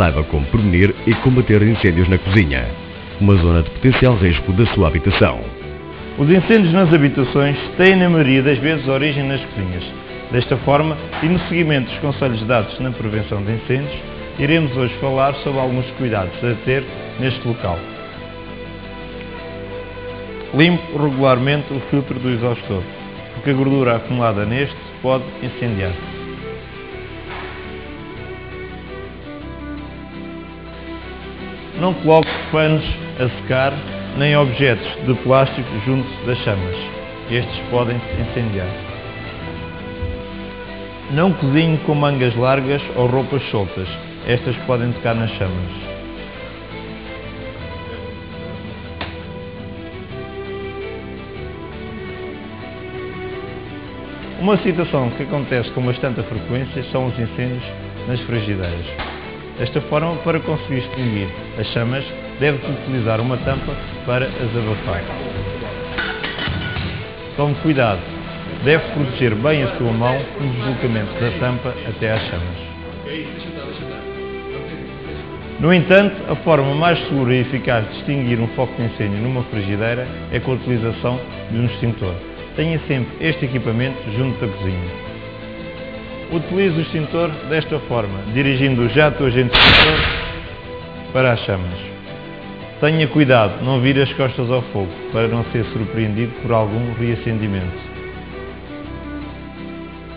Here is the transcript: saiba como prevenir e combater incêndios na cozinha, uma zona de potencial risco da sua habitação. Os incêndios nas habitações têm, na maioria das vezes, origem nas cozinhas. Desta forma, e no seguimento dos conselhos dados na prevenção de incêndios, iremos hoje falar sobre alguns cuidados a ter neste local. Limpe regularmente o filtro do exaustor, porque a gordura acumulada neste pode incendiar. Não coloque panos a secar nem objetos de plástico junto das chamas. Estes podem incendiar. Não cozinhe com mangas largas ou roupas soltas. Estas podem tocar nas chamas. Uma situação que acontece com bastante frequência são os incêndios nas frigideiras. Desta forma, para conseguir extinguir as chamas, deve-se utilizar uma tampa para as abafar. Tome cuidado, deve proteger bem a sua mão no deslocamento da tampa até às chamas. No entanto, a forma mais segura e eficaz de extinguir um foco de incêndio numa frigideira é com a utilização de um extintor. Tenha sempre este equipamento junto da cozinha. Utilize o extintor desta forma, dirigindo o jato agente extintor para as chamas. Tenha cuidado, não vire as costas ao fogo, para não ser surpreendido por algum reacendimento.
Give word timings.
saiba 0.00 0.22
como 0.24 0.46
prevenir 0.46 0.94
e 1.06 1.14
combater 1.16 1.62
incêndios 1.62 2.08
na 2.08 2.16
cozinha, 2.16 2.64
uma 3.20 3.34
zona 3.34 3.62
de 3.62 3.68
potencial 3.68 4.16
risco 4.16 4.50
da 4.54 4.64
sua 4.72 4.88
habitação. 4.88 5.40
Os 6.16 6.30
incêndios 6.30 6.72
nas 6.72 6.90
habitações 6.90 7.58
têm, 7.76 7.96
na 7.96 8.08
maioria 8.08 8.42
das 8.42 8.56
vezes, 8.60 8.88
origem 8.88 9.24
nas 9.24 9.44
cozinhas. 9.44 9.84
Desta 10.32 10.56
forma, 10.58 10.96
e 11.22 11.26
no 11.26 11.38
seguimento 11.40 11.90
dos 11.90 11.98
conselhos 11.98 12.42
dados 12.46 12.80
na 12.80 12.90
prevenção 12.92 13.42
de 13.42 13.52
incêndios, 13.52 13.94
iremos 14.38 14.74
hoje 14.74 14.94
falar 15.02 15.34
sobre 15.44 15.60
alguns 15.60 15.84
cuidados 15.98 16.32
a 16.42 16.54
ter 16.64 16.82
neste 17.18 17.46
local. 17.46 17.78
Limpe 20.54 20.82
regularmente 20.92 21.74
o 21.74 21.80
filtro 21.90 22.18
do 22.18 22.30
exaustor, 22.30 22.82
porque 23.34 23.50
a 23.50 23.54
gordura 23.54 23.96
acumulada 23.96 24.46
neste 24.46 24.76
pode 25.02 25.24
incendiar. 25.42 25.92
Não 31.80 31.94
coloque 31.94 32.28
panos 32.52 32.84
a 33.18 33.26
secar 33.40 33.72
nem 34.18 34.36
objetos 34.36 34.86
de 35.06 35.14
plástico 35.22 35.68
junto 35.86 36.26
das 36.26 36.36
chamas. 36.40 36.76
Estes 37.30 37.58
podem 37.70 37.96
incendiar. 38.20 38.68
Não 41.12 41.32
cozinhe 41.32 41.78
com 41.78 41.94
mangas 41.94 42.36
largas 42.36 42.82
ou 42.96 43.06
roupas 43.06 43.42
soltas. 43.50 43.88
Estas 44.26 44.54
podem 44.66 44.92
tocar 44.92 45.14
nas 45.14 45.30
chamas. 45.30 45.72
Uma 54.38 54.58
situação 54.58 55.08
que 55.12 55.22
acontece 55.22 55.70
com 55.70 55.80
bastante 55.80 56.22
frequência 56.24 56.84
são 56.92 57.06
os 57.06 57.18
incêndios 57.18 57.64
nas 58.06 58.20
frigideiras. 58.20 59.09
Desta 59.60 59.78
forma, 59.82 60.16
para 60.24 60.40
conseguir 60.40 60.78
extinguir 60.78 61.28
as 61.58 61.66
chamas, 61.66 62.02
deve-se 62.40 62.64
utilizar 62.64 63.20
uma 63.20 63.36
tampa 63.36 63.76
para 64.06 64.24
as 64.24 64.56
abafar. 64.56 65.02
Tome 67.36 67.54
cuidado, 67.56 68.00
deve 68.64 68.82
proteger 68.94 69.34
bem 69.34 69.62
a 69.62 69.76
sua 69.76 69.92
mão 69.92 70.18
no 70.40 70.50
deslocamento 70.54 71.12
da 71.12 71.30
tampa 71.38 71.74
até 71.86 72.10
às 72.10 72.22
chamas. 72.22 72.70
No 75.60 75.74
entanto, 75.74 76.16
a 76.32 76.36
forma 76.36 76.74
mais 76.74 76.98
segura 77.00 77.34
e 77.34 77.40
eficaz 77.40 77.86
de 77.86 77.98
extinguir 77.98 78.40
um 78.40 78.48
foco 78.56 78.74
de 78.76 78.84
incêndio 78.84 79.18
numa 79.18 79.42
frigideira 79.42 80.08
é 80.32 80.40
com 80.40 80.52
a 80.52 80.54
utilização 80.54 81.20
de 81.50 81.58
um 81.58 81.66
extintor. 81.66 82.14
Tenha 82.56 82.80
sempre 82.88 83.14
este 83.20 83.44
equipamento 83.44 83.98
junto 84.16 84.40
da 84.40 84.50
cozinha. 84.50 85.09
Utilize 86.32 86.78
o 86.78 86.80
extintor 86.80 87.28
desta 87.48 87.78
forma, 87.80 88.22
dirigindo 88.32 88.82
o 88.82 88.88
jato 88.88 89.24
agente 89.24 89.52
extintor 89.52 89.98
para 91.12 91.32
as 91.32 91.40
chamas. 91.40 91.78
Tenha 92.80 93.08
cuidado, 93.08 93.64
não 93.64 93.80
vire 93.80 94.00
as 94.00 94.12
costas 94.12 94.48
ao 94.48 94.62
fogo, 94.62 94.92
para 95.12 95.26
não 95.26 95.44
ser 95.46 95.64
surpreendido 95.66 96.32
por 96.40 96.52
algum 96.52 96.94
reacendimento. 96.94 97.89